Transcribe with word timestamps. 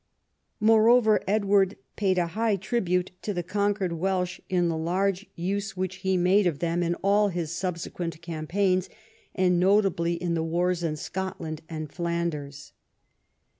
Moreover, 0.59 1.21
Edward 1.27 1.77
paid 1.95 2.17
a 2.17 2.25
high 2.33 2.55
tribute 2.55 3.11
to 3.21 3.35
the 3.35 3.43
conquered 3.43 3.93
Welsh 3.93 4.39
in 4.49 4.67
the 4.67 4.75
large 4.75 5.27
use 5.35 5.77
which 5.77 5.97
he 5.97 6.17
made 6.17 6.47
of 6.47 6.57
them 6.57 6.81
in 6.81 6.95
all 7.03 7.27
his 7.27 7.51
subsequent 7.51 8.19
campaigns, 8.19 8.89
and 9.35 9.59
notably 9.59 10.13
in 10.13 10.33
the 10.33 10.41
wars 10.41 10.81
in 10.81 10.95
Scotland 10.95 11.61
and 11.69 11.91
Flanders. 11.93 12.73